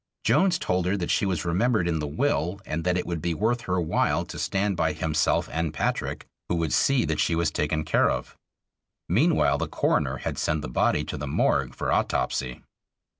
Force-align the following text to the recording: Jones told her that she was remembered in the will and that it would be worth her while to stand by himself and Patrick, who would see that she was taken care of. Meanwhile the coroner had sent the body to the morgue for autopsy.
Jones 0.23 0.57
told 0.57 0.87
her 0.87 0.97
that 0.97 1.11
she 1.11 1.27
was 1.27 1.45
remembered 1.45 1.87
in 1.87 1.99
the 1.99 2.07
will 2.07 2.59
and 2.65 2.83
that 2.85 2.97
it 2.97 3.05
would 3.05 3.21
be 3.21 3.35
worth 3.35 3.61
her 3.69 3.79
while 3.79 4.25
to 4.25 4.39
stand 4.39 4.75
by 4.75 4.93
himself 4.93 5.47
and 5.51 5.75
Patrick, 5.75 6.25
who 6.49 6.55
would 6.55 6.73
see 6.73 7.05
that 7.05 7.19
she 7.19 7.35
was 7.35 7.51
taken 7.51 7.83
care 7.85 8.09
of. 8.09 8.35
Meanwhile 9.07 9.59
the 9.59 9.67
coroner 9.67 10.17
had 10.17 10.39
sent 10.39 10.63
the 10.63 10.69
body 10.69 11.03
to 11.03 11.17
the 11.17 11.27
morgue 11.27 11.75
for 11.75 11.91
autopsy. 11.91 12.63